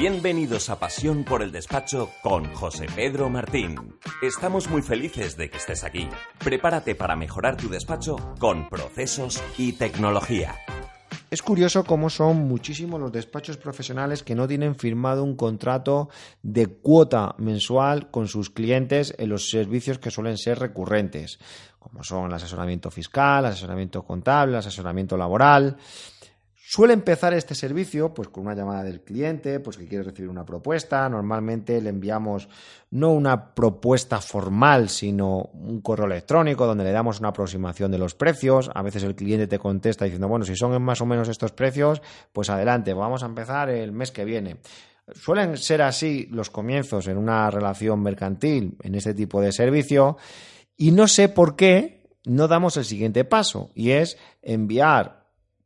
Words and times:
Bienvenidos 0.00 0.70
a 0.70 0.78
Pasión 0.78 1.24
por 1.24 1.42
el 1.42 1.52
Despacho 1.52 2.08
con 2.22 2.54
José 2.54 2.86
Pedro 2.96 3.28
Martín. 3.28 3.98
Estamos 4.22 4.70
muy 4.70 4.80
felices 4.80 5.36
de 5.36 5.50
que 5.50 5.58
estés 5.58 5.84
aquí. 5.84 6.08
Prepárate 6.38 6.94
para 6.94 7.16
mejorar 7.16 7.58
tu 7.58 7.68
despacho 7.68 8.16
con 8.38 8.70
procesos 8.70 9.42
y 9.58 9.74
tecnología. 9.74 10.56
Es 11.30 11.42
curioso 11.42 11.84
cómo 11.84 12.08
son 12.08 12.48
muchísimos 12.48 12.98
los 12.98 13.12
despachos 13.12 13.58
profesionales 13.58 14.22
que 14.22 14.34
no 14.34 14.48
tienen 14.48 14.74
firmado 14.74 15.22
un 15.22 15.36
contrato 15.36 16.08
de 16.42 16.66
cuota 16.66 17.34
mensual 17.36 18.10
con 18.10 18.26
sus 18.26 18.48
clientes 18.48 19.14
en 19.18 19.28
los 19.28 19.50
servicios 19.50 19.98
que 19.98 20.10
suelen 20.10 20.38
ser 20.38 20.60
recurrentes, 20.60 21.38
como 21.78 22.02
son 22.04 22.24
el 22.24 22.32
asesoramiento 22.32 22.90
fiscal, 22.90 23.44
el 23.44 23.50
asesoramiento 23.50 24.02
contable, 24.02 24.54
el 24.54 24.60
asesoramiento 24.60 25.18
laboral. 25.18 25.76
Suele 26.72 26.92
empezar 26.92 27.34
este 27.34 27.56
servicio 27.56 28.14
pues 28.14 28.28
con 28.28 28.46
una 28.46 28.54
llamada 28.54 28.84
del 28.84 29.00
cliente, 29.00 29.58
pues 29.58 29.76
que 29.76 29.88
quiere 29.88 30.04
recibir 30.04 30.30
una 30.30 30.44
propuesta. 30.44 31.08
Normalmente 31.08 31.80
le 31.80 31.90
enviamos 31.90 32.48
no 32.92 33.10
una 33.10 33.56
propuesta 33.56 34.20
formal, 34.20 34.88
sino 34.88 35.50
un 35.52 35.80
correo 35.80 36.06
electrónico 36.06 36.66
donde 36.66 36.84
le 36.84 36.92
damos 36.92 37.18
una 37.18 37.30
aproximación 37.30 37.90
de 37.90 37.98
los 37.98 38.14
precios. 38.14 38.70
A 38.72 38.82
veces 38.82 39.02
el 39.02 39.16
cliente 39.16 39.48
te 39.48 39.58
contesta 39.58 40.04
diciendo, 40.04 40.28
bueno, 40.28 40.44
si 40.44 40.54
son 40.54 40.80
más 40.80 41.00
o 41.00 41.06
menos 41.06 41.28
estos 41.28 41.50
precios, 41.50 42.02
pues 42.32 42.50
adelante, 42.50 42.94
vamos 42.94 43.24
a 43.24 43.26
empezar 43.26 43.68
el 43.68 43.90
mes 43.90 44.12
que 44.12 44.24
viene. 44.24 44.58
Suelen 45.12 45.56
ser 45.56 45.82
así 45.82 46.28
los 46.30 46.50
comienzos 46.50 47.08
en 47.08 47.18
una 47.18 47.50
relación 47.50 48.00
mercantil 48.00 48.76
en 48.84 48.94
este 48.94 49.12
tipo 49.12 49.40
de 49.40 49.50
servicio 49.50 50.18
y 50.76 50.92
no 50.92 51.08
sé 51.08 51.28
por 51.28 51.56
qué 51.56 52.06
no 52.24 52.46
damos 52.46 52.76
el 52.76 52.84
siguiente 52.84 53.24
paso 53.24 53.72
y 53.74 53.90
es 53.90 54.18
enviar 54.40 55.19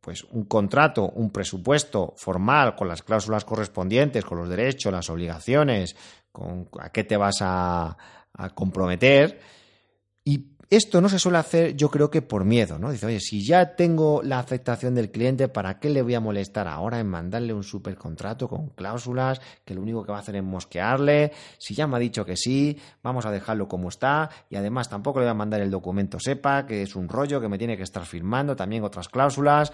pues 0.05 0.23
un 0.33 0.45
contrato, 0.45 1.09
un 1.15 1.31
presupuesto 1.31 2.13
formal 2.19 2.77
con 2.77 2.89
las 2.89 3.03
cláusulas 3.03 3.47
correspondientes, 3.47 4.23
con 4.23 4.37
los 4.37 4.51
derechos, 4.51 4.93
las 4.93 5.09
obligaciones, 5.09 5.97
con 6.31 6.69
a 6.79 6.91
qué 6.91 7.05
te 7.05 7.17
vas 7.17 7.39
a, 7.41 7.97
a 8.35 8.51
comprometer 8.51 9.41
y 10.23 10.54
esto 10.75 11.01
no 11.01 11.09
se 11.09 11.19
suele 11.19 11.39
hacer, 11.39 11.77
yo 11.77 11.91
creo 11.91 12.11
que 12.11 12.23
por 12.23 12.45
miedo, 12.45 12.79
¿no? 12.79 12.91
Dice, 12.91 13.07
oye, 13.07 13.21
si 13.21 13.45
ya 13.45 13.77
tengo 13.77 14.23
la 14.23 14.39
aceptación 14.39 14.95
del 14.95 15.11
cliente, 15.11 15.49
¿para 15.49 15.79
qué 15.79 15.91
le 15.91 16.03
voy 16.03 16.15
a 16.15 16.21
molestar 16.21 16.69
ahora 16.69 17.01
en 17.01 17.09
mandarle 17.09 17.53
un 17.53 17.65
supercontrato 17.65 18.49
con 18.49 18.69
cláusulas 18.71 19.41
que 19.65 19.75
lo 19.75 19.83
único 19.83 20.05
que 20.05 20.13
va 20.13 20.19
a 20.19 20.21
hacer 20.21 20.37
es 20.37 20.43
mosquearle? 20.43 21.33
Si 21.59 21.75
ya 21.75 21.87
me 21.87 21.97
ha 21.97 21.99
dicho 21.99 22.25
que 22.25 22.37
sí, 22.37 22.79
vamos 23.03 23.27
a 23.27 23.31
dejarlo 23.31 23.69
como 23.69 23.89
está 23.89 24.31
y 24.49 24.57
además 24.57 24.89
tampoco 24.89 25.19
le 25.19 25.27
voy 25.27 25.31
a 25.33 25.35
mandar 25.35 25.61
el 25.61 25.71
documento 25.71 26.19
SEPA, 26.21 26.67
que 26.67 26.83
es 26.83 26.97
un 26.97 27.09
rollo 27.09 27.41
que 27.41 27.49
me 27.49 27.59
tiene 27.59 27.77
que 27.77 27.83
estar 27.83 28.05
firmando, 28.05 28.57
también 28.57 28.85
otras 28.85 29.09
cláusulas 29.09 29.73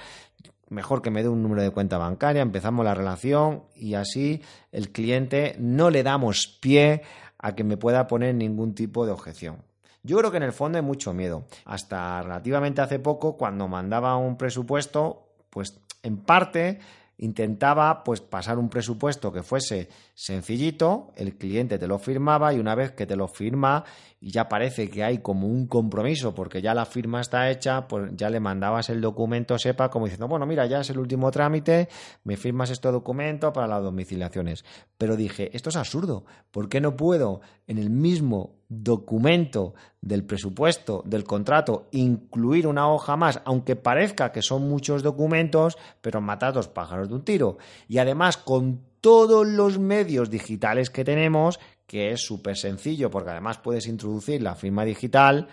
mejor 0.70 1.02
que 1.02 1.10
me 1.10 1.22
dé 1.22 1.28
un 1.28 1.42
número 1.42 1.62
de 1.62 1.70
cuenta 1.70 1.98
bancaria, 1.98 2.42
empezamos 2.42 2.84
la 2.84 2.94
relación 2.94 3.64
y 3.74 3.94
así 3.94 4.40
el 4.72 4.92
cliente 4.92 5.56
no 5.58 5.90
le 5.90 6.02
damos 6.02 6.58
pie 6.60 7.02
a 7.38 7.54
que 7.54 7.64
me 7.64 7.76
pueda 7.76 8.06
poner 8.06 8.34
ningún 8.34 8.74
tipo 8.74 9.04
de 9.04 9.12
objeción. 9.12 9.69
Yo 10.02 10.18
creo 10.18 10.30
que 10.30 10.38
en 10.38 10.44
el 10.44 10.52
fondo 10.52 10.78
hay 10.78 10.84
mucho 10.84 11.12
miedo. 11.12 11.44
Hasta 11.64 12.22
relativamente 12.22 12.80
hace 12.80 12.98
poco, 12.98 13.36
cuando 13.36 13.68
mandaba 13.68 14.16
un 14.16 14.36
presupuesto, 14.36 15.28
pues 15.50 15.80
en 16.02 16.18
parte 16.18 16.78
intentaba 17.20 18.02
pues 18.02 18.22
pasar 18.22 18.58
un 18.58 18.70
presupuesto 18.70 19.30
que 19.30 19.42
fuese 19.42 19.90
sencillito, 20.14 21.12
el 21.16 21.36
cliente 21.36 21.78
te 21.78 21.86
lo 21.86 21.98
firmaba 21.98 22.54
y 22.54 22.58
una 22.58 22.74
vez 22.74 22.92
que 22.92 23.04
te 23.04 23.14
lo 23.14 23.28
firma 23.28 23.84
y 24.20 24.30
ya 24.30 24.48
parece 24.48 24.88
que 24.88 25.04
hay 25.04 25.18
como 25.18 25.46
un 25.46 25.66
compromiso 25.66 26.34
porque 26.34 26.62
ya 26.62 26.72
la 26.72 26.86
firma 26.86 27.20
está 27.20 27.50
hecha, 27.50 27.86
pues 27.86 28.12
ya 28.16 28.30
le 28.30 28.40
mandabas 28.40 28.88
el 28.88 29.02
documento 29.02 29.58
SEPA 29.58 29.90
como 29.90 30.06
diciendo, 30.06 30.28
bueno, 30.28 30.46
mira, 30.46 30.64
ya 30.64 30.80
es 30.80 30.88
el 30.88 30.98
último 30.98 31.30
trámite, 31.30 31.90
me 32.24 32.38
firmas 32.38 32.70
este 32.70 32.90
documento 32.90 33.52
para 33.52 33.66
las 33.66 33.82
domiciliaciones. 33.82 34.64
Pero 34.96 35.14
dije, 35.14 35.54
esto 35.54 35.68
es 35.68 35.76
absurdo, 35.76 36.24
¿por 36.50 36.70
qué 36.70 36.80
no 36.80 36.96
puedo 36.96 37.42
en 37.66 37.76
el 37.76 37.90
mismo 37.90 38.59
documento 38.70 39.74
del 40.00 40.24
presupuesto, 40.24 41.02
del 41.04 41.24
contrato, 41.24 41.88
incluir 41.90 42.68
una 42.68 42.88
hoja 42.88 43.16
más, 43.16 43.42
aunque 43.44 43.74
parezca 43.76 44.30
que 44.32 44.42
son 44.42 44.68
muchos 44.68 45.02
documentos, 45.02 45.76
pero 46.00 46.20
matar 46.20 46.54
dos 46.54 46.68
pájaros 46.68 47.08
de 47.08 47.14
un 47.16 47.24
tiro. 47.24 47.58
Y 47.88 47.98
además 47.98 48.36
con 48.36 48.80
todos 49.00 49.46
los 49.46 49.78
medios 49.78 50.30
digitales 50.30 50.88
que 50.88 51.04
tenemos, 51.04 51.58
que 51.86 52.12
es 52.12 52.20
súper 52.24 52.56
sencillo, 52.56 53.10
porque 53.10 53.30
además 53.30 53.58
puedes 53.58 53.88
introducir 53.88 54.40
la 54.40 54.54
firma 54.54 54.84
digital, 54.84 55.48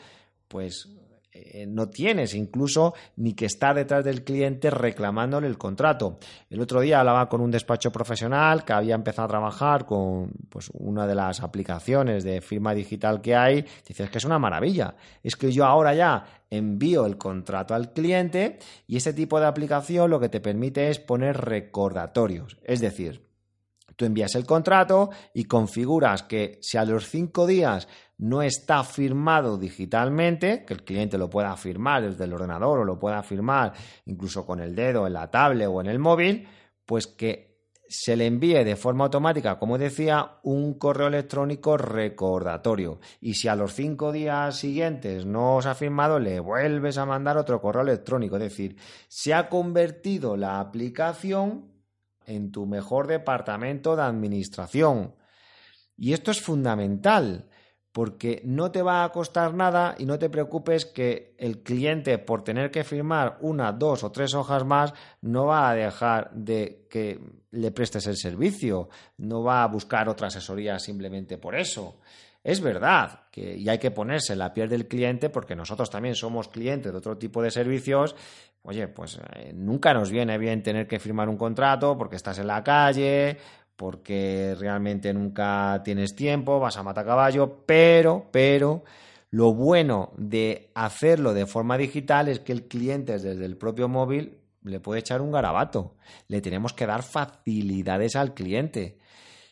pues 0.48 0.88
eh, 1.54 1.66
no 1.68 1.90
tienes 1.90 2.34
incluso 2.34 2.94
ni 3.16 3.34
que 3.34 3.46
estar 3.46 3.76
detrás 3.76 4.04
del 4.04 4.24
cliente 4.24 4.70
reclamándole 4.70 5.48
el 5.48 5.58
contrato. 5.58 6.18
El 6.50 6.62
otro 6.62 6.82
día 6.82 7.00
hablaba 7.00 7.30
con 7.30 7.42
un 7.42 7.52
despacho 7.52 7.92
profesional 7.92 8.66
que 8.66 8.74
había 8.74 8.96
empezado 8.96 9.26
a 9.26 9.30
trabajar 9.30 9.86
con 9.86 10.32
pues, 10.50 10.70
una 10.74 11.06
de 11.06 11.16
las 11.16 11.42
aplicaciones 11.42 12.24
de 12.24 12.42
firma 12.42 12.74
digital 12.74 13.22
que 13.22 13.36
hay. 13.36 13.66
Dices 13.88 14.10
que 14.10 14.18
es 14.18 14.26
una 14.26 14.40
maravilla. 14.40 14.96
Es 15.24 15.36
que 15.36 15.52
yo 15.52 15.66
ahora 15.66 15.94
ya 15.94 16.24
envío 16.50 17.06
el 17.06 17.18
contrato 17.18 17.76
al 17.76 17.92
cliente 17.92 18.60
y 18.88 18.98
ese 18.98 19.14
tipo 19.14 19.40
de 19.40 19.48
aplicación 19.48 20.10
lo 20.10 20.20
que 20.20 20.30
te 20.30 20.40
permite 20.40 20.90
es 20.90 21.00
poner 21.00 21.38
recordatorios. 21.38 22.58
Es 22.64 22.80
decir, 22.80 23.28
Tú 23.98 24.06
envías 24.06 24.36
el 24.36 24.46
contrato 24.46 25.10
y 25.34 25.46
configuras 25.46 26.22
que 26.22 26.60
si 26.62 26.78
a 26.78 26.86
los 26.86 27.10
cinco 27.10 27.48
días 27.48 27.88
no 28.18 28.42
está 28.42 28.84
firmado 28.84 29.58
digitalmente, 29.58 30.66
que 30.66 30.74
el 30.74 30.84
cliente 30.84 31.18
lo 31.18 31.30
pueda 31.30 31.56
firmar 31.56 32.04
desde 32.04 32.24
el 32.24 32.34
ordenador 32.34 32.80
o 32.80 32.86
lo 32.86 32.98
pueda 32.98 33.22
firmar 33.24 33.74
incluso 34.06 34.46
con 34.46 34.60
el 34.60 34.76
dedo 34.76 35.06
en 35.06 35.14
la 35.14 35.30
tablet 35.30 35.68
o 35.68 35.82
en 35.82 35.88
el 35.88 36.00
móvil, 36.00 36.48
pues 36.86 37.08
que 37.08 37.48
se 37.90 38.18
le 38.18 38.26
envíe 38.26 38.64
de 38.64 38.76
forma 38.76 39.06
automática, 39.06 39.58
como 39.58 39.78
decía, 39.78 40.40
un 40.44 40.74
correo 40.74 41.08
electrónico 41.08 41.78
recordatorio. 41.78 43.00
Y 43.22 43.36
si 43.36 43.48
a 43.48 43.56
los 43.56 43.74
cinco 43.74 44.12
días 44.12 44.58
siguientes 44.58 45.26
no 45.26 45.58
os 45.58 45.66
ha 45.66 45.76
firmado, 45.76 46.20
le 46.20 46.40
vuelves 46.40 46.98
a 46.98 47.06
mandar 47.06 47.38
otro 47.38 47.62
correo 47.62 47.84
electrónico. 47.84 48.36
Es 48.36 48.44
decir, 48.44 48.78
se 49.08 49.34
ha 49.34 49.48
convertido 49.48 50.36
la 50.36 50.60
aplicación 50.60 51.72
en 52.26 52.52
tu 52.52 52.66
mejor 52.66 53.08
departamento 53.08 53.96
de 53.96 54.04
administración. 54.04 55.16
Y 55.96 56.14
esto 56.14 56.32
es 56.32 56.42
fundamental, 56.42 57.50
porque 57.98 58.42
no 58.46 58.70
te 58.70 58.84
va 58.84 59.04
a 59.04 59.10
costar 59.10 59.56
nada 59.56 59.96
y 59.98 60.06
no 60.06 60.20
te 60.20 60.30
preocupes 60.30 60.86
que 60.86 61.34
el 61.40 61.64
cliente, 61.64 62.20
por 62.20 62.44
tener 62.44 62.70
que 62.70 62.84
firmar 62.84 63.40
una, 63.42 63.72
dos 63.72 64.04
o 64.04 64.12
tres 64.12 64.36
hojas 64.36 64.64
más, 64.64 64.94
no 65.22 65.48
va 65.48 65.68
a 65.68 65.74
dejar 65.74 66.30
de 66.32 66.86
que 66.92 67.20
le 67.50 67.72
prestes 67.72 68.06
el 68.06 68.16
servicio, 68.16 68.90
no 69.18 69.42
va 69.42 69.64
a 69.64 69.68
buscar 69.68 70.10
otra 70.10 70.28
asesoría 70.28 70.78
simplemente 70.78 71.40
por 71.40 71.56
eso. 71.56 71.98
Es 72.44 72.62
verdad 72.62 73.22
que 73.32 73.58
y 73.58 73.68
hay 73.68 73.80
que 73.80 73.90
ponerse 73.90 74.34
en 74.34 74.40
la 74.40 74.54
piel 74.54 74.70
del 74.70 74.88
cliente 74.88 75.32
porque 75.32 75.56
nosotros 75.56 75.90
también 75.90 76.14
somos 76.14 76.50
clientes 76.50 76.92
de 76.92 76.98
otro 77.00 77.18
tipo 77.18 77.42
de 77.42 77.50
servicios 77.50 78.16
oye, 78.62 78.88
pues 78.90 79.18
eh, 79.36 79.54
nunca 79.54 79.94
nos 79.94 80.12
viene 80.12 80.38
bien 80.38 80.62
tener 80.62 80.88
que 80.88 81.00
firmar 81.00 81.30
un 81.30 81.38
contrato 81.38 81.98
porque 81.98 82.18
estás 82.18 82.38
en 82.40 82.48
la 82.48 82.64
calle, 82.64 83.38
porque 83.78 84.56
realmente 84.60 85.14
nunca 85.14 85.82
tienes 85.86 86.16
tiempo, 86.16 86.60
vas 86.60 86.76
a 86.78 86.84
matar 86.84 87.06
caballo, 87.06 87.64
pero, 87.66 88.28
pero, 88.32 88.84
lo 89.30 89.54
bueno 89.54 90.12
de 90.18 90.72
hacerlo 90.74 91.34
de 91.34 91.46
forma 91.46 91.78
digital 91.78 92.28
es 92.28 92.40
que 92.40 92.52
el 92.52 92.68
cliente 92.68 93.14
desde 93.14 93.46
el 93.46 93.56
propio 93.56 93.88
móvil 93.88 94.40
le 94.64 94.80
puede 94.80 95.00
echar 95.02 95.22
un 95.22 95.32
garabato. 95.32 95.96
Le 96.28 96.42
tenemos 96.42 96.74
que 96.74 96.86
dar 96.86 97.04
facilidades 97.04 98.16
al 98.16 98.34
cliente. 98.34 98.98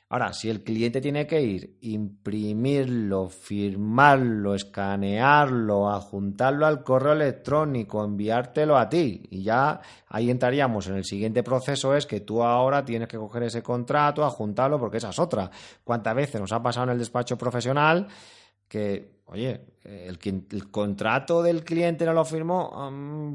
Ahora, 0.07 0.33
si 0.33 0.51
el 0.51 0.63
cliente 0.63 1.01
tiene 1.01 1.25
que 1.25 1.41
ir, 1.41 1.77
imprimirlo, 1.81 3.27
firmarlo, 3.27 4.53
escanearlo, 4.53 5.89
adjuntarlo 5.89 6.67
al 6.67 6.83
correo 6.83 7.13
electrónico, 7.13 8.03
enviártelo 8.03 8.77
a 8.77 8.87
ti, 8.87 9.23
y 9.31 9.41
ya 9.41 9.81
ahí 10.07 10.29
entraríamos 10.29 10.87
en 10.87 10.97
el 10.97 11.05
siguiente 11.05 11.41
proceso, 11.41 11.95
es 11.95 12.05
que 12.05 12.21
tú 12.21 12.43
ahora 12.43 12.85
tienes 12.85 13.07
que 13.07 13.17
coger 13.17 13.43
ese 13.43 13.63
contrato, 13.63 14.23
adjuntarlo, 14.23 14.79
porque 14.79 14.97
esa 14.97 15.09
es 15.09 15.17
otra. 15.17 15.49
¿Cuántas 15.83 16.13
veces 16.13 16.39
nos 16.39 16.51
ha 16.51 16.61
pasado 16.61 16.83
en 16.85 16.91
el 16.91 16.99
despacho 16.99 17.35
profesional 17.35 18.07
que, 18.67 19.14
oye, 19.27 19.65
el, 19.83 20.19
el, 20.51 20.71
contrato 20.71 21.41
del 21.41 21.63
cliente 21.63 22.05
no 22.05 22.13
lo 22.13 22.25
firmó, 22.25 22.71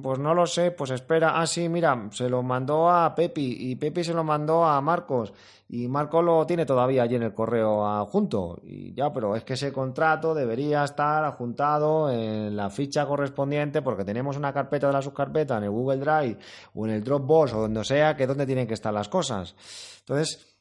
pues 0.02 0.18
no 0.18 0.34
lo 0.34 0.46
sé, 0.46 0.70
pues 0.70 0.90
espera, 0.90 1.40
ah, 1.40 1.46
sí, 1.46 1.68
mira, 1.68 2.08
se 2.12 2.28
lo 2.28 2.42
mandó 2.42 2.88
a 2.88 3.14
Pepi 3.14 3.56
y 3.58 3.76
Pepi 3.76 4.04
se 4.04 4.14
lo 4.14 4.22
mandó 4.22 4.64
a 4.64 4.80
Marcos 4.80 5.32
y 5.68 5.88
Marcos 5.88 6.24
lo 6.24 6.46
tiene 6.46 6.64
todavía 6.64 7.02
allí 7.02 7.16
en 7.16 7.24
el 7.24 7.34
correo 7.34 7.86
adjunto 7.86 8.60
y 8.62 8.92
ya, 8.94 9.12
pero 9.12 9.34
es 9.34 9.44
que 9.44 9.54
ese 9.54 9.72
contrato 9.72 10.34
debería 10.34 10.84
estar 10.84 11.24
adjuntado 11.24 12.10
en 12.10 12.56
la 12.56 12.70
ficha 12.70 13.06
correspondiente 13.06 13.82
porque 13.82 14.04
tenemos 14.04 14.36
una 14.36 14.52
carpeta 14.52 14.88
de 14.88 14.92
la 14.92 15.02
subcarpeta 15.02 15.58
en 15.58 15.64
el 15.64 15.70
Google 15.70 15.98
Drive 15.98 16.38
o 16.74 16.86
en 16.86 16.92
el 16.92 17.04
Dropbox 17.04 17.52
o 17.54 17.60
donde 17.62 17.84
sea 17.84 18.16
que 18.16 18.24
es 18.24 18.28
donde 18.28 18.46
tienen 18.46 18.66
que 18.66 18.74
estar 18.74 18.92
las 18.92 19.08
cosas. 19.08 19.54
Entonces, 20.00 20.56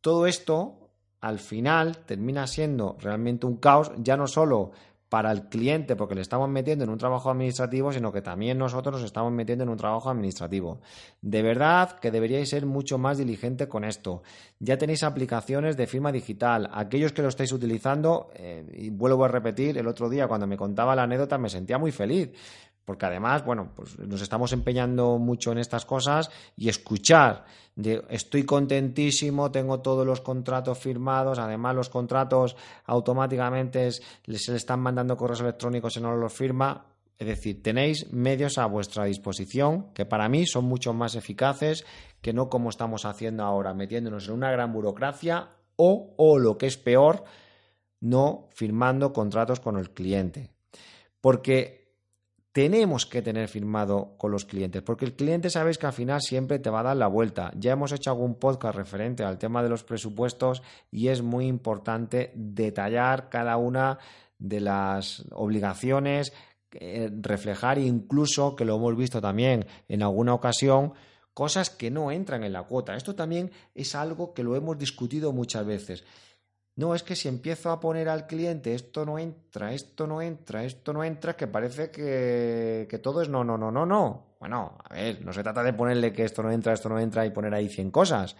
todo 0.00 0.26
esto 0.26 0.83
al 1.24 1.38
final 1.38 1.96
termina 2.04 2.46
siendo 2.46 2.98
realmente 3.00 3.46
un 3.46 3.56
caos, 3.56 3.90
ya 3.96 4.14
no 4.14 4.26
solo 4.26 4.72
para 5.08 5.32
el 5.32 5.48
cliente 5.48 5.96
porque 5.96 6.14
le 6.14 6.20
estamos 6.20 6.50
metiendo 6.50 6.84
en 6.84 6.90
un 6.90 6.98
trabajo 6.98 7.30
administrativo, 7.30 7.92
sino 7.92 8.12
que 8.12 8.20
también 8.20 8.58
nosotros 8.58 8.96
nos 8.96 9.04
estamos 9.04 9.32
metiendo 9.32 9.64
en 9.64 9.70
un 9.70 9.78
trabajo 9.78 10.10
administrativo. 10.10 10.80
De 11.22 11.40
verdad 11.40 11.98
que 11.98 12.10
deberíais 12.10 12.50
ser 12.50 12.66
mucho 12.66 12.98
más 12.98 13.16
diligente 13.16 13.68
con 13.68 13.84
esto. 13.84 14.22
Ya 14.58 14.76
tenéis 14.76 15.02
aplicaciones 15.02 15.78
de 15.78 15.86
firma 15.86 16.12
digital. 16.12 16.68
Aquellos 16.74 17.12
que 17.12 17.22
lo 17.22 17.28
estáis 17.28 17.52
utilizando, 17.52 18.28
eh, 18.34 18.66
y 18.74 18.90
vuelvo 18.90 19.24
a 19.24 19.28
repetir, 19.28 19.78
el 19.78 19.86
otro 19.86 20.10
día 20.10 20.28
cuando 20.28 20.46
me 20.46 20.58
contaba 20.58 20.94
la 20.94 21.04
anécdota 21.04 21.38
me 21.38 21.48
sentía 21.48 21.78
muy 21.78 21.90
feliz 21.90 22.32
porque 22.84 23.06
además, 23.06 23.44
bueno, 23.44 23.70
pues 23.74 23.98
nos 23.98 24.20
estamos 24.20 24.52
empeñando 24.52 25.18
mucho 25.18 25.52
en 25.52 25.58
estas 25.58 25.84
cosas 25.86 26.30
y 26.56 26.68
escuchar 26.68 27.44
de 27.76 28.04
estoy 28.10 28.44
contentísimo, 28.44 29.50
tengo 29.50 29.80
todos 29.80 30.06
los 30.06 30.20
contratos 30.20 30.78
firmados, 30.78 31.38
además 31.38 31.74
los 31.74 31.88
contratos 31.88 32.56
automáticamente 32.84 33.90
les 34.26 34.48
están 34.48 34.80
mandando 34.80 35.16
correos 35.16 35.40
electrónicos 35.40 35.96
y 35.96 36.00
no 36.00 36.14
los 36.16 36.32
firma. 36.32 36.86
Es 37.16 37.28
decir, 37.28 37.62
tenéis 37.62 38.12
medios 38.12 38.58
a 38.58 38.66
vuestra 38.66 39.04
disposición 39.04 39.92
que 39.94 40.04
para 40.04 40.28
mí 40.28 40.46
son 40.46 40.64
mucho 40.64 40.92
más 40.92 41.14
eficaces 41.14 41.86
que 42.20 42.32
no 42.32 42.48
como 42.48 42.70
estamos 42.70 43.04
haciendo 43.04 43.44
ahora, 43.44 43.72
metiéndonos 43.72 44.28
en 44.28 44.34
una 44.34 44.50
gran 44.50 44.72
burocracia 44.72 45.48
o, 45.76 46.14
o 46.16 46.38
lo 46.38 46.58
que 46.58 46.66
es 46.66 46.76
peor, 46.76 47.24
no 48.00 48.48
firmando 48.52 49.12
contratos 49.12 49.60
con 49.60 49.78
el 49.78 49.90
cliente. 49.90 50.50
Porque 51.20 51.83
tenemos 52.54 53.04
que 53.04 53.20
tener 53.20 53.48
firmado 53.48 54.14
con 54.16 54.30
los 54.30 54.44
clientes, 54.44 54.80
porque 54.80 55.04
el 55.04 55.16
cliente 55.16 55.50
sabéis 55.50 55.76
que 55.76 55.86
al 55.86 55.92
final 55.92 56.20
siempre 56.22 56.60
te 56.60 56.70
va 56.70 56.80
a 56.80 56.84
dar 56.84 56.96
la 56.96 57.08
vuelta. 57.08 57.50
Ya 57.58 57.72
hemos 57.72 57.90
hecho 57.90 58.10
algún 58.10 58.36
podcast 58.36 58.76
referente 58.76 59.24
al 59.24 59.38
tema 59.38 59.60
de 59.60 59.68
los 59.68 59.82
presupuestos 59.82 60.62
y 60.92 61.08
es 61.08 61.20
muy 61.20 61.48
importante 61.48 62.30
detallar 62.36 63.28
cada 63.28 63.56
una 63.56 63.98
de 64.38 64.60
las 64.60 65.24
obligaciones, 65.32 66.32
eh, 66.70 67.10
reflejar 67.22 67.78
incluso, 67.78 68.54
que 68.54 68.64
lo 68.64 68.76
hemos 68.76 68.96
visto 68.96 69.20
también 69.20 69.66
en 69.88 70.04
alguna 70.04 70.32
ocasión, 70.32 70.92
cosas 71.32 71.70
que 71.70 71.90
no 71.90 72.12
entran 72.12 72.44
en 72.44 72.52
la 72.52 72.62
cuota. 72.62 72.94
Esto 72.94 73.16
también 73.16 73.50
es 73.74 73.96
algo 73.96 74.32
que 74.32 74.44
lo 74.44 74.54
hemos 74.54 74.78
discutido 74.78 75.32
muchas 75.32 75.66
veces. 75.66 76.04
No, 76.76 76.94
es 76.94 77.04
que 77.04 77.14
si 77.14 77.28
empiezo 77.28 77.70
a 77.70 77.78
poner 77.78 78.08
al 78.08 78.26
cliente 78.26 78.74
esto 78.74 79.06
no 79.06 79.18
entra, 79.18 79.72
esto 79.72 80.08
no 80.08 80.20
entra, 80.20 80.64
esto 80.64 80.92
no 80.92 81.04
entra, 81.04 81.36
que 81.36 81.46
parece 81.46 81.90
que, 81.90 82.88
que 82.90 82.98
todo 82.98 83.22
es 83.22 83.28
no, 83.28 83.44
no, 83.44 83.56
no, 83.56 83.70
no, 83.70 83.86
no. 83.86 84.36
Bueno, 84.40 84.76
a 84.82 84.92
ver, 84.92 85.24
no 85.24 85.32
se 85.32 85.42
trata 85.44 85.62
de 85.62 85.72
ponerle 85.72 86.12
que 86.12 86.24
esto 86.24 86.42
no 86.42 86.50
entra, 86.50 86.72
esto 86.72 86.88
no 86.88 86.98
entra 86.98 87.24
y 87.24 87.30
poner 87.30 87.54
ahí 87.54 87.68
100 87.68 87.90
cosas. 87.92 88.36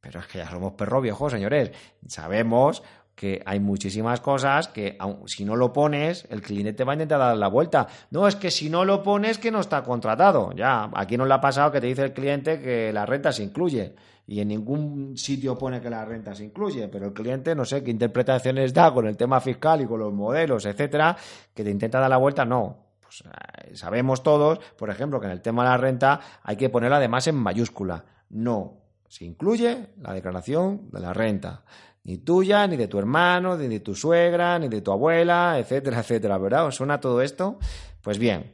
Pero 0.00 0.20
es 0.20 0.26
que 0.26 0.38
ya 0.38 0.50
somos 0.50 0.74
perro 0.74 1.00
viejos, 1.00 1.32
señores. 1.32 1.72
Sabemos 2.06 2.82
que 3.14 3.42
hay 3.44 3.60
muchísimas 3.60 4.20
cosas 4.20 4.68
que 4.68 4.96
si 5.26 5.44
no 5.44 5.56
lo 5.56 5.72
pones, 5.72 6.26
el 6.30 6.40
cliente 6.40 6.72
te 6.72 6.84
va 6.84 6.92
a 6.92 6.94
intentar 6.94 7.18
dar 7.18 7.36
la 7.36 7.48
vuelta. 7.48 7.86
No, 8.10 8.26
es 8.26 8.36
que 8.36 8.50
si 8.50 8.70
no 8.70 8.84
lo 8.84 9.02
pones, 9.02 9.38
que 9.38 9.50
no 9.50 9.60
está 9.60 9.82
contratado. 9.82 10.52
Ya, 10.52 10.90
aquí 10.94 11.16
no 11.16 11.26
le 11.26 11.34
ha 11.34 11.40
pasado 11.40 11.70
que 11.70 11.80
te 11.80 11.86
dice 11.86 12.02
el 12.02 12.12
cliente 12.12 12.60
que 12.60 12.92
la 12.92 13.04
renta 13.04 13.32
se 13.32 13.42
incluye 13.42 13.94
y 14.30 14.40
en 14.40 14.46
ningún 14.46 15.16
sitio 15.16 15.58
pone 15.58 15.80
que 15.80 15.90
la 15.90 16.04
renta 16.04 16.36
se 16.36 16.44
incluye, 16.44 16.86
pero 16.86 17.06
el 17.06 17.12
cliente 17.12 17.52
no 17.56 17.64
sé 17.64 17.82
qué 17.82 17.90
interpretaciones 17.90 18.72
da 18.72 18.94
con 18.94 19.08
el 19.08 19.16
tema 19.16 19.40
fiscal 19.40 19.80
y 19.80 19.86
con 19.86 19.98
los 19.98 20.12
modelos, 20.12 20.66
etcétera, 20.66 21.16
que 21.52 21.64
te 21.64 21.70
intenta 21.70 21.98
dar 21.98 22.08
la 22.08 22.16
vuelta, 22.16 22.44
no. 22.44 22.90
Pues 23.00 23.24
eh, 23.26 23.74
sabemos 23.74 24.22
todos, 24.22 24.60
por 24.78 24.88
ejemplo, 24.88 25.18
que 25.18 25.26
en 25.26 25.32
el 25.32 25.42
tema 25.42 25.64
de 25.64 25.70
la 25.70 25.76
renta 25.78 26.20
hay 26.44 26.56
que 26.56 26.68
ponerla 26.68 26.98
además 26.98 27.26
en 27.26 27.34
mayúscula. 27.34 28.04
No 28.28 28.80
se 29.08 29.24
incluye 29.24 29.88
la 30.00 30.14
declaración 30.14 30.88
de 30.92 31.00
la 31.00 31.12
renta. 31.12 31.64
Ni 32.04 32.18
tuya, 32.18 32.66
ni 32.66 32.76
de 32.76 32.88
tu 32.88 32.98
hermano, 32.98 33.56
ni 33.56 33.68
de 33.68 33.80
tu 33.80 33.94
suegra, 33.94 34.58
ni 34.58 34.68
de 34.68 34.80
tu 34.80 34.90
abuela, 34.90 35.58
etcétera, 35.58 36.00
etcétera, 36.00 36.38
¿verdad? 36.38 36.66
¿Os 36.66 36.76
suena 36.76 36.98
todo 36.98 37.20
esto? 37.20 37.58
Pues 38.02 38.18
bien, 38.18 38.52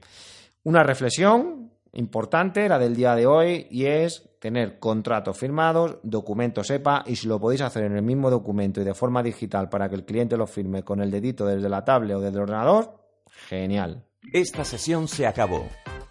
una 0.64 0.82
reflexión 0.82 1.70
importante, 1.93 2.69
la 2.69 2.78
del 2.78 2.96
día 2.96 3.14
de 3.14 3.26
hoy, 3.26 3.66
y 3.70 3.87
es 3.87 4.28
tener 4.40 4.78
contratos 4.78 5.38
firmados, 5.38 5.98
documentos 6.02 6.66
SEPA, 6.66 7.04
y 7.06 7.16
si 7.16 7.26
lo 7.26 7.40
podéis 7.40 7.62
hacer 7.62 7.84
en 7.84 7.96
el 7.96 8.02
mismo 8.02 8.31
documento 8.31 8.81
y 8.81 8.84
de 8.84 8.94
forma 8.94 9.22
digital 9.22 9.69
para 9.69 9.88
que 9.88 9.94
el 9.94 10.04
cliente 10.04 10.37
lo 10.37 10.46
firme 10.46 10.82
con 10.82 11.00
el 11.00 11.10
dedito 11.10 11.46
desde 11.46 11.69
la 11.69 11.84
tablet 11.84 12.16
o 12.16 12.20
desde 12.20 12.37
el 12.37 12.42
ordenador, 12.42 12.99
genial. 13.49 14.04
Esta 14.32 14.64
sesión 14.64 15.08
se 15.08 15.26
acabó. 15.26 15.66